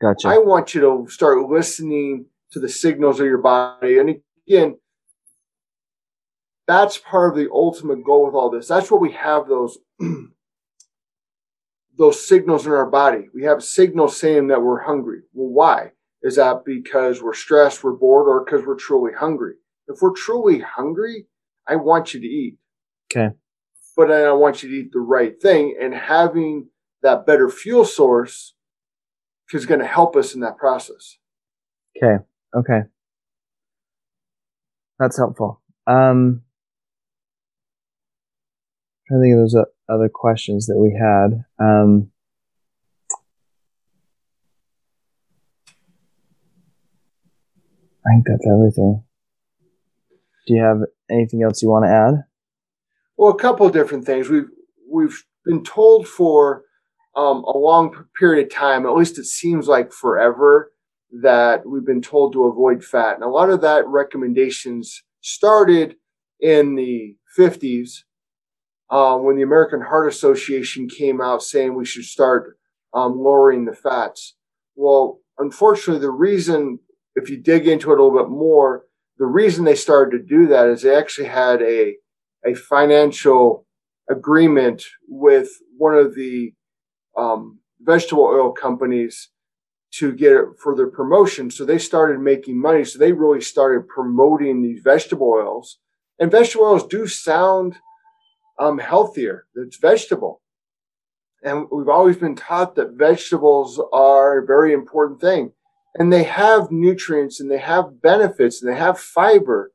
Gotcha. 0.00 0.28
I 0.28 0.38
want 0.38 0.74
you 0.74 0.80
to 0.82 1.06
start 1.10 1.48
listening 1.48 2.26
to 2.52 2.60
the 2.60 2.68
signals 2.68 3.18
of 3.18 3.26
your 3.26 3.38
body. 3.38 3.98
And 3.98 4.20
again, 4.46 4.78
that's 6.66 6.98
part 6.98 7.32
of 7.32 7.36
the 7.36 7.50
ultimate 7.50 8.04
goal 8.04 8.26
with 8.26 8.34
all 8.34 8.50
this. 8.50 8.68
That's 8.68 8.90
what 8.90 9.00
we 9.00 9.12
have 9.12 9.48
those 9.48 9.78
those 11.98 12.26
signals 12.26 12.66
in 12.66 12.72
our 12.72 12.88
body. 12.88 13.28
We 13.34 13.42
have 13.44 13.62
signals 13.62 14.16
saying 14.16 14.48
that 14.48 14.62
we're 14.62 14.82
hungry. 14.82 15.22
Well, 15.32 15.48
why? 15.48 15.92
Is 16.22 16.36
that 16.36 16.64
because 16.64 17.20
we're 17.20 17.34
stressed, 17.34 17.82
we're 17.82 17.92
bored, 17.92 18.28
or 18.28 18.44
because 18.44 18.64
we're 18.64 18.76
truly 18.76 19.12
hungry? 19.12 19.54
If 19.88 20.00
we're 20.00 20.14
truly 20.14 20.60
hungry, 20.60 21.26
I 21.66 21.76
want 21.76 22.14
you 22.14 22.20
to 22.20 22.26
eat. 22.26 22.58
Okay. 23.14 23.34
But 23.96 24.08
then 24.08 24.26
I 24.26 24.32
want 24.32 24.62
you 24.62 24.70
to 24.70 24.74
eat 24.74 24.92
the 24.92 25.00
right 25.00 25.40
thing, 25.40 25.76
and 25.80 25.94
having 25.94 26.68
that 27.02 27.26
better 27.26 27.50
fuel 27.50 27.84
source 27.84 28.54
is 29.52 29.66
going 29.66 29.80
to 29.80 29.86
help 29.86 30.16
us 30.16 30.34
in 30.34 30.40
that 30.40 30.56
process. 30.56 31.18
Okay. 31.96 32.24
Okay. 32.56 32.80
That's 34.98 35.18
helpful. 35.18 35.60
Um, 35.86 36.42
I 39.10 39.20
think 39.20 39.34
there's 39.36 39.54
a, 39.54 39.66
other 39.92 40.08
questions 40.08 40.66
that 40.68 40.78
we 40.78 40.96
had. 40.98 41.44
Um, 41.58 42.10
I 48.06 48.14
think 48.14 48.26
that's 48.26 48.46
everything. 48.46 49.04
Do 50.46 50.54
you 50.54 50.62
have 50.62 50.78
anything 51.10 51.42
else 51.42 51.62
you 51.62 51.68
want 51.68 51.84
to 51.84 51.90
add? 51.90 52.31
Well, 53.16 53.32
a 53.32 53.38
couple 53.38 53.66
of 53.66 53.72
different 53.72 54.04
things. 54.04 54.28
We've 54.28 54.48
we've 54.90 55.24
been 55.44 55.64
told 55.64 56.08
for 56.08 56.64
um, 57.16 57.44
a 57.44 57.56
long 57.56 58.06
period 58.18 58.46
of 58.46 58.52
time, 58.52 58.86
at 58.86 58.94
least 58.94 59.18
it 59.18 59.26
seems 59.26 59.68
like 59.68 59.92
forever, 59.92 60.72
that 61.22 61.66
we've 61.66 61.84
been 61.84 62.02
told 62.02 62.32
to 62.32 62.46
avoid 62.46 62.82
fat, 62.84 63.14
and 63.14 63.24
a 63.24 63.28
lot 63.28 63.50
of 63.50 63.60
that 63.60 63.86
recommendations 63.86 65.02
started 65.20 65.96
in 66.40 66.74
the 66.74 67.16
50s 67.38 67.90
um, 68.90 69.24
when 69.24 69.36
the 69.36 69.42
American 69.42 69.80
Heart 69.80 70.08
Association 70.08 70.88
came 70.88 71.20
out 71.20 71.42
saying 71.42 71.74
we 71.74 71.86
should 71.86 72.04
start 72.04 72.58
um, 72.94 73.18
lowering 73.18 73.64
the 73.64 73.74
fats. 73.74 74.34
Well, 74.74 75.20
unfortunately, 75.38 76.00
the 76.00 76.10
reason 76.10 76.78
if 77.14 77.30
you 77.30 77.36
dig 77.36 77.68
into 77.68 77.92
it 77.92 77.98
a 77.98 78.02
little 78.02 78.18
bit 78.18 78.30
more, 78.30 78.84
the 79.18 79.26
reason 79.26 79.64
they 79.64 79.74
started 79.74 80.16
to 80.16 80.24
do 80.24 80.46
that 80.48 80.66
is 80.66 80.82
they 80.82 80.96
actually 80.96 81.28
had 81.28 81.62
a 81.62 81.94
a 82.46 82.54
financial 82.54 83.66
agreement 84.10 84.84
with 85.08 85.48
one 85.76 85.94
of 85.94 86.14
the 86.14 86.52
um, 87.16 87.58
vegetable 87.80 88.24
oil 88.24 88.52
companies 88.52 89.30
to 89.92 90.12
get 90.12 90.32
it 90.32 90.46
for 90.58 90.74
their 90.74 90.88
promotion. 90.88 91.50
So 91.50 91.64
they 91.64 91.78
started 91.78 92.20
making 92.20 92.60
money. 92.60 92.84
So 92.84 92.98
they 92.98 93.12
really 93.12 93.42
started 93.42 93.88
promoting 93.88 94.62
these 94.62 94.80
vegetable 94.82 95.28
oils. 95.28 95.78
And 96.18 96.30
vegetable 96.30 96.66
oils 96.66 96.86
do 96.86 97.06
sound 97.06 97.76
um, 98.58 98.78
healthier. 98.78 99.46
It's 99.54 99.76
vegetable. 99.76 100.40
And 101.42 101.66
we've 101.70 101.88
always 101.88 102.16
been 102.16 102.36
taught 102.36 102.76
that 102.76 102.92
vegetables 102.92 103.80
are 103.92 104.38
a 104.38 104.46
very 104.46 104.72
important 104.72 105.20
thing. 105.20 105.52
And 105.94 106.12
they 106.12 106.22
have 106.22 106.70
nutrients 106.70 107.40
and 107.40 107.50
they 107.50 107.58
have 107.58 108.00
benefits 108.00 108.62
and 108.62 108.72
they 108.72 108.78
have 108.78 108.98
fiber. 108.98 109.72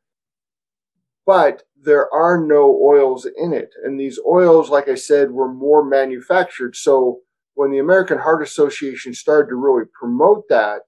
But 1.27 1.63
there 1.79 2.11
are 2.11 2.43
no 2.43 2.81
oils 2.81 3.27
in 3.37 3.53
it. 3.53 3.69
And 3.83 3.99
these 3.99 4.17
oils, 4.25 4.69
like 4.69 4.87
I 4.87 4.95
said, 4.95 5.29
were 5.29 5.53
more 5.53 5.83
manufactured. 5.83 6.75
So 6.75 7.19
when 7.53 7.69
the 7.69 7.79
American 7.79 8.17
Heart 8.17 8.41
Association 8.41 9.13
started 9.13 9.49
to 9.49 9.55
really 9.55 9.85
promote 9.93 10.45
that, 10.49 10.81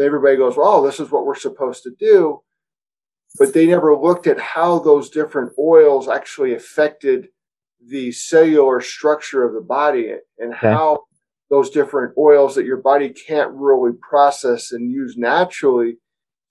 everybody 0.00 0.36
goes, 0.36 0.56
well, 0.56 0.82
this 0.82 0.98
is 0.98 1.10
what 1.10 1.26
we're 1.26 1.34
supposed 1.34 1.82
to 1.82 1.92
do. 1.98 2.40
But 3.38 3.52
they 3.52 3.66
never 3.66 3.94
looked 3.94 4.26
at 4.26 4.40
how 4.40 4.78
those 4.78 5.10
different 5.10 5.52
oils 5.58 6.08
actually 6.08 6.54
affected 6.54 7.28
the 7.86 8.12
cellular 8.12 8.80
structure 8.80 9.44
of 9.44 9.52
the 9.52 9.60
body 9.60 10.14
and 10.38 10.54
okay. 10.54 10.72
how 10.72 11.00
those 11.50 11.68
different 11.70 12.14
oils 12.16 12.54
that 12.54 12.64
your 12.64 12.78
body 12.78 13.10
can't 13.10 13.52
really 13.52 13.92
process 14.00 14.72
and 14.72 14.90
use 14.90 15.16
naturally 15.18 15.98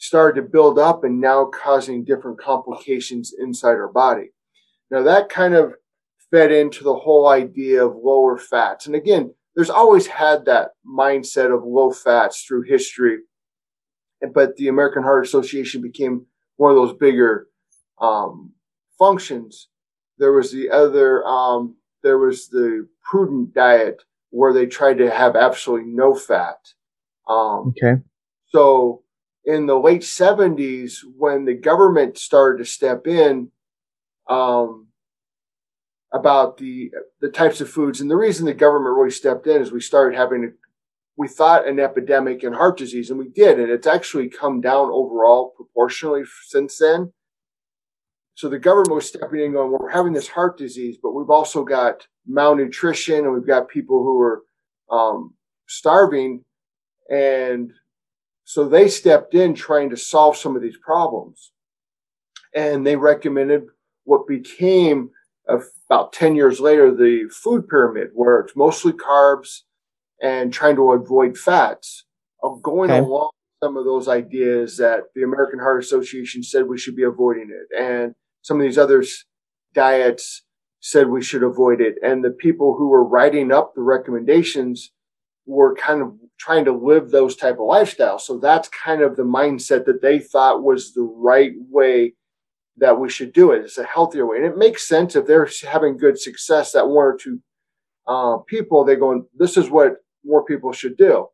started 0.05 0.41
to 0.41 0.47
build 0.47 0.77
up 0.79 1.03
and 1.03 1.19
now 1.19 1.45
causing 1.45 2.03
different 2.03 2.39
complications 2.39 3.33
inside 3.38 3.75
our 3.75 3.91
body. 3.91 4.31
Now 4.91 5.03
that 5.03 5.29
kind 5.29 5.53
of 5.53 5.74
fed 6.31 6.51
into 6.51 6.83
the 6.83 6.95
whole 6.95 7.27
idea 7.27 7.85
of 7.85 7.95
lower 7.95 8.38
fats. 8.38 8.88
And 8.88 8.95
again, 8.95 9.33
there's 9.55 9.69
always 9.69 10.07
had 10.07 10.45
that 10.45 10.71
mindset 10.85 11.55
of 11.55 11.63
low 11.63 11.91
fats 11.91 12.43
through 12.43 12.63
history. 12.63 13.19
But 14.33 14.55
the 14.57 14.67
American 14.67 15.03
Heart 15.03 15.25
Association 15.25 15.81
became 15.81 16.25
one 16.57 16.71
of 16.71 16.77
those 16.77 16.97
bigger 16.97 17.47
um, 18.01 18.51
functions. 18.97 19.69
There 20.17 20.33
was 20.33 20.51
the 20.51 20.69
other, 20.69 21.24
um, 21.25 21.75
there 22.03 22.17
was 22.17 22.47
the 22.50 22.88
prudent 23.03 23.53
diet 23.53 24.03
where 24.31 24.51
they 24.51 24.65
tried 24.65 24.97
to 24.97 25.09
have 25.09 25.35
absolutely 25.35 25.89
no 25.91 26.15
fat. 26.15 26.57
Um, 27.29 27.74
okay. 27.83 28.01
So 28.47 29.03
in 29.46 29.66
the 29.66 29.78
late 29.78 30.02
70s, 30.02 31.00
when 31.18 31.46
the 31.46 31.54
government 31.54 32.18
started 32.18 32.58
to 32.60 32.66
step 32.66 33.08
in, 33.08 33.52
um, 34.28 34.88
about 36.16 36.58
the 36.58 36.92
the 37.20 37.30
types 37.30 37.62
of 37.62 37.70
foods. 37.70 38.02
And 38.02 38.10
the 38.10 38.16
reason 38.16 38.46
the 38.46 38.54
government 38.54 38.96
really 38.96 39.12
stepped 39.12 39.48
in 39.48 39.62
is 39.62 39.72
we 39.72 39.82
started 39.82 40.18
having 40.18 40.54
we 41.18 41.28
thought 41.28 41.68
an 41.68 41.80
epidemic 41.80 42.44
in 42.44 42.54
heart 42.54 42.78
disease, 42.78 43.10
and 43.10 43.20
we 43.20 43.30
did, 43.30 43.60
and 43.60 43.70
it's 43.70 43.88
actually 43.88 44.30
come 44.30 44.62
down 44.62 44.90
overall 44.92 45.54
proportionally 45.56 46.24
since 46.48 46.78
then. 46.78 47.14
So 48.34 48.50
the 48.50 48.60
government 48.60 48.96
was 48.96 49.08
stepping 49.08 49.42
in, 49.42 49.54
going, 49.54 49.72
"We're 49.72 49.90
having 49.90 50.14
this 50.14 50.28
heart 50.28 50.58
disease, 50.58 50.98
but 51.02 51.12
we've 51.12 51.30
also 51.30 51.64
got 51.64 52.08
malnutrition, 52.25 53.25
and 53.25 53.34
we've 53.34 53.48
got 53.48 53.70
people 53.70 54.04
who 54.04 54.20
are 54.20 54.44
um, 54.90 55.36
starving," 55.68 56.44
and 57.10 57.72
so 58.46 58.70
they 58.70 58.88
stepped 58.88 59.34
in 59.34 59.56
trying 59.56 59.90
to 59.90 59.98
solve 59.98 60.38
some 60.38 60.56
of 60.56 60.62
these 60.62 60.78
problems, 60.78 61.52
and 62.56 62.86
they 62.86 62.96
recommended 62.96 63.64
what 64.04 64.28
became 64.28 65.10
uh, 65.50 65.58
about 65.90 66.14
10 66.14 66.36
years 66.36 66.60
later, 66.60 66.96
the 66.96 67.28
food 67.32 67.68
pyramid, 67.68 68.10
where 68.14 68.40
it's 68.40 68.56
mostly 68.56 68.94
carbs 68.94 69.62
and 70.22 70.54
trying 70.54 70.75
to 70.75 70.92
avoid 70.92 71.38
fats, 71.38 72.06
of 72.42 72.62
going 72.62 72.92
okay. 72.92 73.00
along 73.00 73.32
some 73.64 73.78
of 73.78 73.86
those 73.86 74.08
ideas 74.08 74.78
that 74.78 75.06
the 75.16 75.24
American 75.24 75.60
Heart 75.60 75.84
Association 75.84 76.44
said 76.44 76.68
we 76.68 76.78
should 76.78 76.96
be 76.96 77.04
avoiding 77.04 77.50
it. 77.50 77.75
And 77.75 78.14
some 78.42 78.60
of 78.60 78.64
these 78.64 78.78
other 78.78 79.04
diets 79.74 80.44
said 80.82 81.10
we 81.10 81.24
should 81.24 81.42
avoid 81.42 81.82
it. 81.82 81.96
And 82.04 82.24
the 82.24 82.30
people 82.30 82.75
who 82.78 82.90
were 82.90 83.04
writing 83.04 83.52
up 83.52 83.74
the 83.74 83.82
recommendations 83.82 84.92
were 85.46 85.75
kind 85.75 86.02
of 86.02 86.14
trying 86.40 86.66
to 86.66 86.72
live 86.72 87.10
those 87.10 87.36
type 87.36 87.56
of 87.56 87.60
lifestyles. 87.60 88.22
So 88.22 88.38
that's 88.38 88.68
kind 88.70 89.02
of 89.02 89.16
the 89.16 89.24
mindset 89.24 89.86
that 89.86 90.02
they 90.02 90.20
thought 90.20 90.64
was 90.64 90.94
the 90.94 91.04
right 91.04 91.54
way 91.70 92.14
that 92.78 93.00
we 93.00 93.10
should 93.10 93.32
do 93.32 93.52
it. 93.52 93.64
It's 93.64 93.78
a 93.78 93.86
healthier 93.86 94.25
way. 94.25 94.38
And 94.38 94.46
it 94.46 94.58
makes 94.58 94.88
sense 94.88 95.16
if 95.16 95.25
they're 95.25 95.50
having 95.64 95.98
good 95.98 96.20
success 96.20 96.72
that 96.74 96.88
one 96.88 97.06
or 97.06 97.18
two 97.18 97.40
uh, 98.08 98.38
people, 98.48 98.84
they're 98.84 98.96
going, 98.96 99.25
this 99.38 99.56
is 99.56 99.70
what 99.70 99.98
more 100.25 100.44
people 100.44 100.72
should 100.72 100.98
do. 100.98 101.28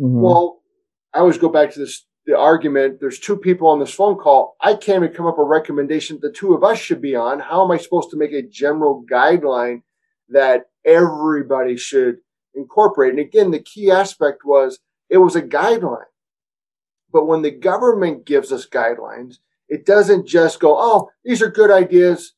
Mm-hmm. 0.00 0.20
Well, 0.20 0.60
I 1.14 1.20
always 1.20 1.38
go 1.38 1.48
back 1.48 1.72
to 1.72 1.80
this 1.80 2.04
the 2.26 2.36
argument 2.36 3.00
there's 3.00 3.18
two 3.18 3.38
people 3.38 3.68
on 3.68 3.80
this 3.80 3.94
phone 3.94 4.16
call. 4.16 4.56
I 4.60 4.74
can't 4.74 5.02
even 5.02 5.16
come 5.16 5.26
up 5.26 5.38
with 5.38 5.46
a 5.46 5.48
recommendation 5.48 6.18
the 6.20 6.30
two 6.30 6.52
of 6.52 6.62
us 6.62 6.78
should 6.78 7.00
be 7.00 7.16
on. 7.16 7.40
How 7.40 7.64
am 7.64 7.70
I 7.70 7.78
supposed 7.78 8.10
to 8.10 8.18
make 8.18 8.32
a 8.32 8.42
general 8.42 9.02
guideline 9.10 9.80
that 10.28 10.64
everybody 10.84 11.78
should 11.78 12.18
incorporate? 12.58 13.10
And 13.10 13.20
again, 13.20 13.50
the 13.50 13.60
key 13.60 13.90
aspect 13.90 14.42
was 14.44 14.80
it 15.08 15.18
was 15.18 15.36
a 15.36 15.42
guideline. 15.42 16.04
But 17.10 17.26
when 17.26 17.42
the 17.42 17.50
government 17.50 18.26
gives 18.26 18.52
us 18.52 18.66
guidelines, 18.66 19.38
it 19.68 19.86
doesn't 19.86 20.26
just 20.26 20.60
go, 20.60 20.76
oh, 20.78 21.10
these 21.24 21.42
are 21.42 21.50
good 21.50 21.70
ideas. 21.70 22.34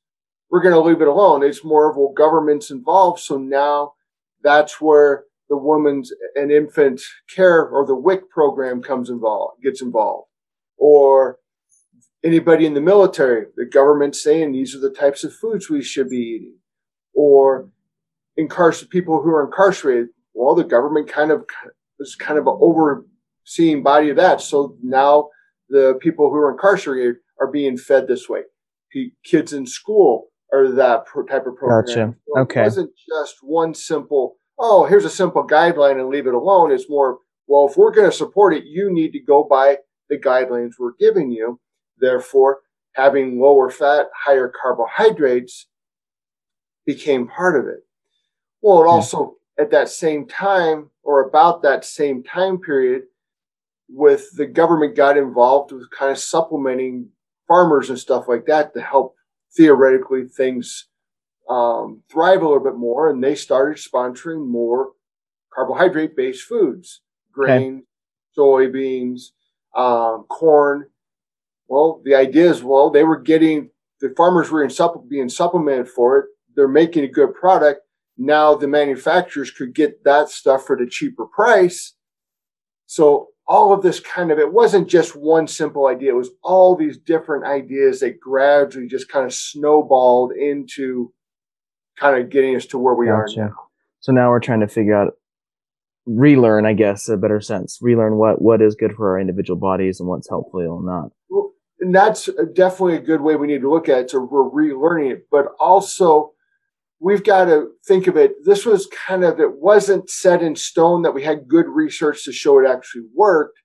We're 0.50 0.62
going 0.62 0.74
to 0.74 0.80
leave 0.80 1.00
it 1.00 1.08
alone. 1.08 1.42
It's 1.42 1.64
more 1.64 1.90
of, 1.90 1.96
well, 1.96 2.12
government's 2.12 2.70
involved. 2.70 3.20
So 3.20 3.36
now 3.36 3.94
that's 4.42 4.80
where 4.80 5.24
the 5.48 5.56
women's 5.56 6.12
and 6.34 6.52
infant 6.52 7.00
care 7.28 7.66
or 7.66 7.84
the 7.84 7.94
WIC 7.94 8.30
program 8.30 8.82
comes 8.82 9.10
involved, 9.10 9.62
gets 9.62 9.82
involved. 9.82 10.28
Or 10.76 11.38
anybody 12.24 12.66
in 12.66 12.74
the 12.74 12.80
military, 12.80 13.46
the 13.56 13.64
government 13.64 14.14
saying 14.16 14.52
these 14.52 14.74
are 14.74 14.80
the 14.80 14.90
types 14.90 15.24
of 15.24 15.34
foods 15.34 15.68
we 15.68 15.82
should 15.82 16.08
be 16.08 16.16
eating. 16.16 16.54
Or 17.14 17.68
incarcerated 18.36 18.90
people 18.90 19.22
who 19.22 19.30
are 19.30 19.46
incarcerated. 19.46 20.08
Well, 20.34 20.54
the 20.54 20.64
government 20.64 21.08
kind 21.08 21.30
of 21.30 21.44
is 21.98 22.14
kind 22.14 22.38
of 22.38 22.46
an 22.46 22.58
overseeing 22.60 23.82
body 23.82 24.10
of 24.10 24.16
that. 24.16 24.40
So 24.40 24.76
now 24.82 25.28
the 25.68 25.98
people 26.00 26.30
who 26.30 26.36
are 26.36 26.52
incarcerated 26.52 27.16
are 27.40 27.50
being 27.50 27.76
fed 27.76 28.06
this 28.06 28.28
way. 28.28 28.42
kids 29.24 29.52
in 29.52 29.66
school 29.66 30.28
are 30.52 30.68
that 30.72 31.04
type 31.28 31.46
of 31.46 31.56
program. 31.56 31.84
Gotcha. 31.86 32.14
So 32.26 32.40
okay. 32.40 32.60
It 32.60 32.64
wasn't 32.64 32.90
just 33.08 33.36
one 33.42 33.74
simple, 33.74 34.36
oh, 34.58 34.84
here's 34.84 35.04
a 35.04 35.10
simple 35.10 35.46
guideline 35.46 36.00
and 36.00 36.08
leave 36.08 36.26
it 36.26 36.34
alone. 36.34 36.72
It's 36.72 36.90
more, 36.90 37.18
well, 37.46 37.68
if 37.68 37.76
we're 37.76 37.92
going 37.92 38.10
to 38.10 38.16
support 38.16 38.54
it, 38.54 38.64
you 38.64 38.92
need 38.92 39.12
to 39.12 39.20
go 39.20 39.44
by 39.44 39.78
the 40.08 40.18
guidelines 40.18 40.72
we're 40.78 40.94
giving 40.98 41.30
you. 41.30 41.60
Therefore, 41.98 42.60
having 42.94 43.40
lower 43.40 43.70
fat, 43.70 44.06
higher 44.24 44.50
carbohydrates 44.60 45.68
became 46.86 47.28
part 47.28 47.58
of 47.58 47.66
it. 47.66 47.80
Well, 48.62 48.82
it 48.82 48.86
also, 48.86 49.36
at 49.58 49.70
that 49.70 49.88
same 49.88 50.26
time 50.26 50.90
or 51.02 51.28
about 51.28 51.62
that 51.62 51.84
same 51.84 52.22
time 52.22 52.58
period, 52.58 53.04
with 53.88 54.30
the 54.36 54.46
government 54.46 54.94
got 54.94 55.16
involved 55.16 55.72
with 55.72 55.90
kind 55.90 56.12
of 56.12 56.18
supplementing 56.18 57.08
farmers 57.48 57.90
and 57.90 57.98
stuff 57.98 58.28
like 58.28 58.46
that 58.46 58.72
to 58.74 58.80
help 58.80 59.16
theoretically 59.56 60.28
things 60.28 60.86
um, 61.48 62.02
thrive 62.08 62.42
a 62.42 62.46
little 62.46 62.62
bit 62.62 62.76
more. 62.76 63.10
And 63.10 63.22
they 63.22 63.34
started 63.34 63.82
sponsoring 63.82 64.46
more 64.46 64.92
carbohydrate 65.52 66.16
based 66.16 66.44
foods, 66.44 67.00
grain, 67.32 67.82
okay. 68.38 68.68
soybeans, 68.68 69.30
um, 69.76 70.24
corn. 70.28 70.86
Well, 71.66 72.00
the 72.04 72.14
idea 72.14 72.50
is, 72.50 72.62
well, 72.62 72.90
they 72.90 73.04
were 73.04 73.18
getting 73.18 73.70
the 74.00 74.14
farmers 74.16 74.50
were 74.50 74.68
supple- 74.68 75.02
being 75.08 75.28
supplemented 75.28 75.88
for 75.88 76.18
it. 76.18 76.26
They're 76.54 76.68
making 76.68 77.04
a 77.04 77.08
good 77.08 77.34
product. 77.34 77.82
Now 78.22 78.54
the 78.54 78.68
manufacturers 78.68 79.50
could 79.50 79.74
get 79.74 80.04
that 80.04 80.28
stuff 80.28 80.66
for 80.66 80.76
a 80.76 80.88
cheaper 80.88 81.24
price. 81.24 81.94
So 82.84 83.28
all 83.48 83.72
of 83.72 83.82
this 83.82 83.98
kind 83.98 84.30
of 84.30 84.38
it 84.38 84.52
wasn't 84.52 84.88
just 84.88 85.16
one 85.16 85.46
simple 85.46 85.86
idea. 85.86 86.10
It 86.10 86.18
was 86.18 86.28
all 86.42 86.76
these 86.76 86.98
different 86.98 87.46
ideas 87.46 88.00
that 88.00 88.20
gradually 88.20 88.88
just 88.88 89.08
kind 89.08 89.24
of 89.24 89.32
snowballed 89.32 90.32
into 90.32 91.14
kind 91.98 92.22
of 92.22 92.28
getting 92.28 92.54
us 92.54 92.66
to 92.66 92.78
where 92.78 92.94
we 92.94 93.06
gotcha. 93.06 93.40
are 93.40 93.44
now. 93.46 93.54
So 94.00 94.12
now 94.12 94.28
we're 94.28 94.40
trying 94.40 94.60
to 94.60 94.68
figure 94.68 94.94
out 94.94 95.14
relearn 96.06 96.66
i 96.66 96.72
guess 96.74 97.08
a 97.08 97.16
better 97.16 97.40
sense. 97.40 97.78
Relearn 97.80 98.16
what 98.16 98.42
what 98.42 98.60
is 98.60 98.74
good 98.74 98.92
for 98.92 99.12
our 99.12 99.18
individual 99.18 99.58
bodies 99.58 99.98
and 99.98 100.10
what's 100.10 100.28
helpful 100.28 100.60
or 100.60 100.82
not. 100.82 101.10
Well, 101.30 101.52
and 101.80 101.94
that's 101.94 102.28
uh, 102.28 102.44
definitely 102.52 102.96
a 102.96 103.00
good 103.00 103.22
way 103.22 103.36
we 103.36 103.46
need 103.46 103.62
to 103.62 103.70
look 103.70 103.88
at 103.88 103.98
it 103.98 104.10
so 104.10 104.20
we're 104.20 104.50
relearning 104.50 105.10
it. 105.10 105.26
But 105.30 105.46
also 105.58 106.34
we've 107.00 107.24
got 107.24 107.46
to 107.46 107.70
think 107.86 108.06
of 108.06 108.16
it. 108.16 108.44
This 108.44 108.66
was 108.66 108.86
kind 109.06 109.24
of, 109.24 109.40
it 109.40 109.52
wasn't 109.56 110.10
set 110.10 110.42
in 110.42 110.54
stone 110.54 111.02
that 111.02 111.14
we 111.14 111.24
had 111.24 111.48
good 111.48 111.66
research 111.66 112.24
to 112.24 112.32
show 112.32 112.60
it 112.60 112.68
actually 112.68 113.04
worked. 113.14 113.58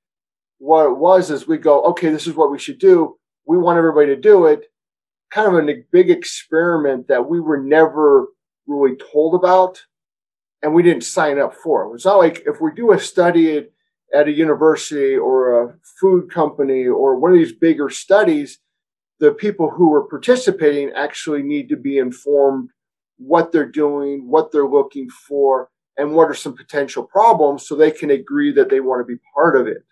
what 0.57 0.85
it 0.85 0.97
was 0.97 1.29
is 1.29 1.45
we 1.45 1.57
go, 1.57 1.83
okay, 1.83 2.09
this 2.09 2.27
is 2.27 2.33
what 2.33 2.49
we 2.49 2.57
should 2.57 2.79
do. 2.79 3.17
We 3.45 3.57
want 3.57 3.77
everybody 3.77 4.07
to 4.07 4.15
do 4.15 4.45
it. 4.45 4.65
Kind 5.31 5.53
of 5.53 5.67
a 5.67 5.83
big 5.91 6.09
experiment 6.09 7.09
that 7.09 7.29
we 7.29 7.41
were 7.41 7.61
never 7.61 8.27
really 8.67 8.95
told 9.11 9.35
about 9.35 9.81
and 10.63 10.73
we 10.73 10.81
didn't 10.81 11.03
sign 11.03 11.37
up 11.37 11.53
for. 11.53 11.93
It's 11.93 12.05
not 12.05 12.17
like 12.17 12.43
if 12.45 12.61
we 12.61 12.71
do 12.73 12.93
a 12.93 12.99
study 12.99 13.57
at, 13.57 13.69
at 14.13 14.27
a 14.29 14.31
university 14.31 15.15
or 15.15 15.61
a 15.61 15.75
food 15.99 16.31
company 16.31 16.87
or 16.87 17.19
one 17.19 17.31
of 17.31 17.37
these 17.37 17.53
bigger 17.53 17.89
studies, 17.89 18.59
the 19.19 19.33
people 19.33 19.69
who 19.69 19.93
are 19.93 20.07
participating 20.07 20.91
actually 20.95 21.43
need 21.43 21.67
to 21.69 21.75
be 21.75 21.97
informed 21.97 22.69
what 23.17 23.51
they're 23.51 23.69
doing, 23.69 24.27
what 24.27 24.51
they're 24.51 24.67
looking 24.67 25.09
for, 25.09 25.69
and 25.97 26.13
what 26.13 26.29
are 26.29 26.35
some 26.35 26.55
potential 26.55 27.03
problems 27.03 27.67
so 27.67 27.75
they 27.75 27.91
can 27.91 28.11
agree 28.11 28.51
that 28.51 28.69
they 28.69 28.79
want 28.79 29.01
to 29.01 29.05
be 29.05 29.19
part 29.33 29.55
of 29.55 29.67
it. 29.67 29.83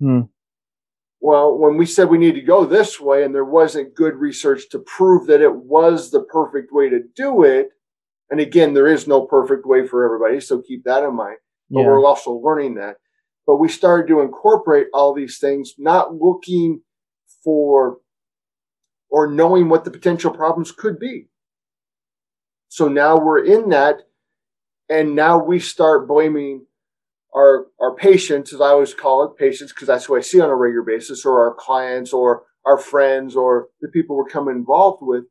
Hmm. 0.00 0.20
Well, 1.20 1.56
when 1.56 1.76
we 1.76 1.86
said 1.86 2.08
we 2.08 2.18
need 2.18 2.34
to 2.34 2.42
go 2.42 2.66
this 2.66 3.00
way 3.00 3.24
and 3.24 3.34
there 3.34 3.44
wasn't 3.44 3.94
good 3.94 4.14
research 4.16 4.68
to 4.70 4.78
prove 4.80 5.26
that 5.26 5.40
it 5.40 5.54
was 5.54 6.10
the 6.10 6.22
perfect 6.22 6.72
way 6.72 6.88
to 6.88 7.00
do 7.16 7.44
it, 7.44 7.70
and 8.30 8.40
again, 8.40 8.74
there 8.74 8.86
is 8.86 9.06
no 9.06 9.22
perfect 9.22 9.66
way 9.66 9.86
for 9.86 10.04
everybody, 10.04 10.40
so 10.40 10.60
keep 10.60 10.84
that 10.84 11.04
in 11.04 11.14
mind. 11.14 11.36
But 11.70 11.80
yeah. 11.80 11.86
we're 11.86 12.04
also 12.04 12.32
learning 12.32 12.74
that. 12.76 12.96
But 13.46 13.56
we 13.56 13.68
started 13.68 14.08
to 14.08 14.20
incorporate 14.20 14.86
all 14.92 15.14
these 15.14 15.38
things, 15.38 15.74
not 15.78 16.14
looking 16.14 16.80
for 17.42 17.98
or 19.10 19.30
knowing 19.30 19.68
what 19.68 19.84
the 19.84 19.90
potential 19.90 20.30
problems 20.30 20.72
could 20.72 20.98
be. 20.98 21.28
So 22.74 22.88
now 22.88 23.16
we're 23.16 23.44
in 23.44 23.68
that, 23.68 24.00
and 24.88 25.14
now 25.14 25.38
we 25.38 25.60
start 25.60 26.08
blaming 26.08 26.66
our 27.32 27.66
our 27.80 27.94
patients, 27.94 28.52
as 28.52 28.60
I 28.60 28.70
always 28.70 28.94
call 28.94 29.22
it, 29.22 29.38
patients, 29.38 29.72
because 29.72 29.86
that's 29.86 30.06
who 30.06 30.16
I 30.16 30.20
see 30.22 30.40
on 30.40 30.50
a 30.50 30.56
regular 30.56 30.82
basis, 30.82 31.24
or 31.24 31.40
our 31.46 31.54
clients, 31.54 32.12
or 32.12 32.42
our 32.66 32.76
friends, 32.76 33.36
or 33.36 33.68
the 33.80 33.86
people 33.86 34.16
we're 34.16 34.24
coming 34.24 34.56
involved 34.56 35.04
with. 35.06 35.22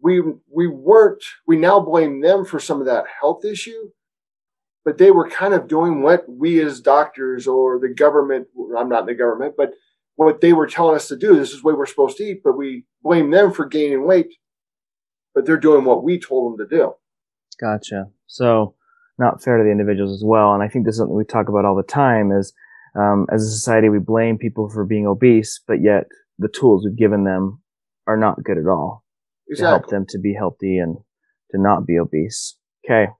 We 0.00 0.22
we 0.50 0.66
weren't. 0.66 1.22
We 1.46 1.58
now 1.58 1.78
blame 1.78 2.22
them 2.22 2.46
for 2.46 2.58
some 2.58 2.80
of 2.80 2.86
that 2.86 3.04
health 3.20 3.44
issue, 3.44 3.90
but 4.82 4.96
they 4.96 5.10
were 5.10 5.28
kind 5.28 5.52
of 5.52 5.68
doing 5.68 6.00
what 6.00 6.24
we 6.26 6.58
as 6.62 6.80
doctors 6.80 7.46
or 7.46 7.80
the 7.80 7.92
government. 7.92 8.46
I'm 8.78 8.88
not 8.88 9.00
in 9.00 9.06
the 9.08 9.14
government, 9.14 9.56
but 9.58 9.72
what 10.14 10.40
they 10.40 10.54
were 10.54 10.66
telling 10.66 10.96
us 10.96 11.08
to 11.08 11.18
do. 11.18 11.36
This 11.36 11.52
is 11.52 11.62
what 11.62 11.76
we're 11.76 11.84
supposed 11.84 12.16
to 12.16 12.24
eat, 12.24 12.40
but 12.42 12.56
we 12.56 12.86
blame 13.02 13.30
them 13.30 13.52
for 13.52 13.66
gaining 13.66 14.06
weight, 14.06 14.32
but 15.34 15.46
they're 15.46 15.56
doing 15.56 15.84
what 15.84 16.04
we 16.04 16.18
told 16.18 16.58
them 16.58 16.66
to 16.66 16.76
do. 16.76 16.94
Gotcha. 17.60 18.06
So 18.26 18.74
not 19.18 19.42
fair 19.42 19.58
to 19.58 19.64
the 19.64 19.70
individuals 19.70 20.12
as 20.12 20.24
well. 20.24 20.54
And 20.54 20.62
I 20.62 20.68
think 20.68 20.84
this 20.84 20.94
is 20.94 20.98
something 20.98 21.16
we 21.16 21.24
talk 21.24 21.48
about 21.48 21.64
all 21.64 21.76
the 21.76 21.82
time 21.82 22.32
is 22.32 22.52
um, 22.94 23.26
as 23.32 23.42
a 23.42 23.50
society, 23.50 23.88
we 23.88 23.98
blame 23.98 24.38
people 24.38 24.68
for 24.68 24.84
being 24.84 25.06
obese, 25.06 25.60
but 25.66 25.82
yet 25.82 26.04
the 26.38 26.48
tools 26.48 26.84
we've 26.84 26.96
given 26.96 27.24
them 27.24 27.60
are 28.06 28.16
not 28.16 28.42
good 28.42 28.58
at 28.58 28.66
all 28.66 29.04
exactly. 29.48 29.64
to 29.64 29.70
help 29.70 29.90
them 29.90 30.06
to 30.08 30.18
be 30.18 30.34
healthy 30.34 30.78
and 30.78 30.96
to 31.50 31.60
not 31.60 31.86
be 31.86 31.98
obese. 31.98 32.56
Okay. 32.84 33.10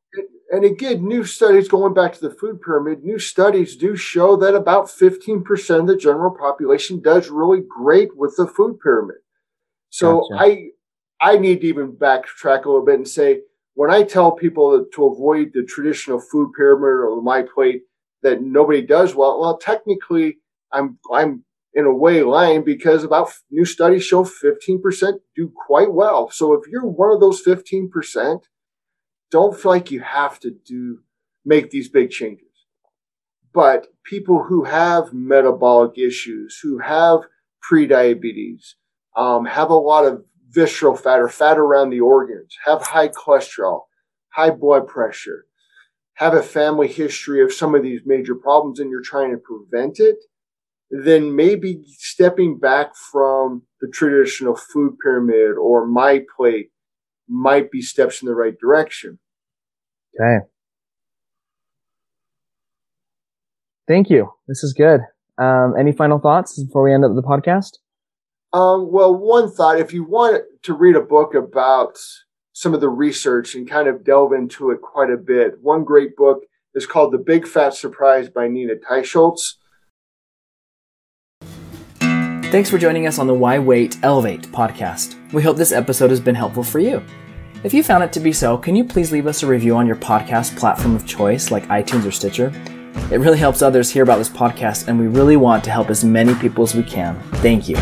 And 0.51 0.65
again, 0.65 1.09
new 1.09 1.25
studies 1.25 1.67
going 1.67 1.95
back 1.95 2.13
to 2.13 2.21
the 2.21 2.35
food 2.35 2.61
pyramid, 2.61 3.03
new 3.03 3.19
studies 3.19 3.75
do 3.75 3.97
show 3.97 4.37
that 4.37 4.55
about 4.55 4.87
15% 4.87 5.81
of 5.81 5.87
the 5.87 5.97
general 5.97 6.31
population 6.31 7.01
does 7.01 7.31
really 7.31 7.63
great 7.67 8.15
with 8.17 8.37
the 8.37 8.47
food 8.47 8.79
pyramid. 8.81 9.17
So 9.89 10.27
gotcha. 10.31 10.45
I 10.45 10.69
I 11.23 11.39
need 11.39 11.61
to 11.61 11.69
even 11.69 11.93
backtrack 11.93 12.65
a 12.65 12.69
little 12.69 12.85
bit 12.85 12.97
and 12.97 13.09
say 13.09 13.43
when 13.75 13.91
I 13.91 14.03
tell 14.03 14.33
people 14.33 14.85
to 14.93 15.05
avoid 15.07 15.53
the 15.55 15.63
traditional 15.63 16.21
food 16.21 16.53
pyramid 16.57 17.09
or 17.09 17.23
my 17.23 17.43
plate 17.43 17.83
that 18.23 18.43
nobody 18.43 18.83
does 18.83 19.15
well, 19.15 19.41
well, 19.41 19.57
technically 19.57 20.39
I'm 20.73 20.99
I'm 21.13 21.45
in 21.75 21.87
a 21.87 21.95
way 21.95 22.23
lying 22.23 22.65
because 22.65 23.05
about 23.05 23.33
new 23.51 23.65
studies 23.65 24.05
show 24.05 24.25
15% 24.25 25.15
do 25.35 25.51
quite 25.67 25.93
well. 25.93 26.29
So 26.31 26.53
if 26.53 26.69
you're 26.69 26.85
one 26.85 27.13
of 27.13 27.21
those 27.21 27.43
15%, 27.43 28.43
don't 29.31 29.59
feel 29.59 29.73
like 29.73 29.91
you 29.91 30.01
have 30.01 30.39
to 30.41 30.51
do 30.51 30.99
make 31.45 31.71
these 31.71 31.89
big 31.89 32.11
changes. 32.11 32.47
But 33.55 33.87
people 34.05 34.43
who 34.43 34.65
have 34.65 35.15
metabolic 35.15 35.97
issues, 35.97 36.59
who 36.63 36.79
have 36.79 37.21
prediabetes, 37.71 38.75
um, 39.17 39.45
have 39.47 39.71
a 39.71 39.75
lot 39.75 40.05
of 40.05 40.25
visceral 40.53 40.97
fat 40.97 41.19
or 41.19 41.29
fat 41.29 41.59
around 41.59 41.91
the 41.91 42.01
organs, 42.01 42.57
have 42.65 42.83
high 42.83 43.09
cholesterol, 43.09 43.83
high 44.31 44.51
blood 44.51 44.87
pressure, 44.87 45.47
have 46.15 46.35
a 46.35 46.43
family 46.43 46.89
history 46.89 47.43
of 47.43 47.53
some 47.53 47.75
of 47.75 47.83
these 47.83 48.01
major 48.05 48.35
problems 48.35 48.79
and 48.79 48.91
you're 48.91 49.03
trying 49.03 49.31
to 49.31 49.39
prevent 49.39 49.99
it, 49.99 50.17
then 50.91 51.35
maybe 51.35 51.83
stepping 51.87 52.59
back 52.59 52.95
from 52.95 53.63
the 53.81 53.89
traditional 53.89 54.55
food 54.55 54.97
pyramid 55.03 55.57
or 55.57 55.87
my 55.87 56.23
plate 56.37 56.71
might 57.29 57.71
be 57.71 57.81
steps 57.81 58.21
in 58.21 58.29
the 58.29 58.35
right 58.35 58.59
direction. 58.61 59.19
Okay. 60.21 60.45
Thank 63.89 64.11
you. 64.11 64.33
This 64.47 64.63
is 64.63 64.75
good. 64.75 65.01
Um, 65.39 65.75
any 65.79 65.93
final 65.93 66.19
thoughts 66.19 66.63
before 66.63 66.83
we 66.83 66.93
end 66.93 67.05
up 67.05 67.15
the 67.15 67.23
podcast? 67.23 67.79
Um, 68.53 68.93
well, 68.93 69.15
one 69.15 69.51
thought 69.51 69.81
if 69.81 69.93
you 69.93 70.05
want 70.05 70.43
to 70.63 70.75
read 70.75 70.97
a 70.97 71.01
book 71.01 71.35
about 71.35 71.99
some 72.53 72.75
of 72.75 72.81
the 72.81 72.89
research 72.89 73.55
and 73.55 73.69
kind 73.69 73.89
of 73.89 74.05
delve 74.05 74.33
into 74.33 74.71
it 74.71 74.83
quite 74.83 75.11
a 75.11 75.17
bit, 75.17 75.55
one 75.63 75.85
great 75.85 76.17
book 76.17 76.43
is 76.75 76.87
called 76.87 77.13
The 77.13 77.19
Big 77.19 77.47
Fat 77.47 77.75
Surprise 77.75 78.29
by 78.29 78.49
Nina 78.49 78.75
Teicholz. 78.75 79.55
Thanks 82.51 82.69
for 82.69 82.77
joining 82.77 83.07
us 83.07 83.19
on 83.19 83.27
the 83.27 83.35
Why 83.35 83.59
Wait 83.59 83.97
Elevate 84.03 84.43
podcast. 84.43 85.17
We 85.33 85.41
hope 85.41 85.57
this 85.57 85.73
episode 85.73 86.11
has 86.11 86.21
been 86.21 86.35
helpful 86.35 86.63
for 86.63 86.79
you. 86.79 87.03
If 87.65 87.73
you 87.73 87.83
found 87.83 88.05
it 88.05 88.13
to 88.13 88.21
be 88.21 88.33
so, 88.33 88.59
can 88.59 88.77
you 88.77 88.85
please 88.85 89.11
leave 89.11 89.27
us 89.27 89.43
a 89.43 89.47
review 89.47 89.77
on 89.77 89.87
your 89.87 89.97
podcast 89.97 90.59
platform 90.59 90.95
of 90.95 91.07
choice 91.07 91.51
like 91.51 91.67
iTunes 91.69 92.05
or 92.05 92.11
Stitcher? 92.11 92.53
It 93.11 93.21
really 93.21 93.39
helps 93.39 93.63
others 93.63 93.91
hear 93.91 94.03
about 94.03 94.19
this 94.19 94.29
podcast, 94.29 94.89
and 94.89 94.99
we 94.99 95.07
really 95.07 95.39
want 95.39 95.65
to 95.65 95.71
help 95.71 95.89
as 95.89 96.05
many 96.05 96.35
people 96.35 96.63
as 96.65 96.75
we 96.75 96.83
can. 96.83 97.19
Thank 97.37 97.71
you. 97.71 97.77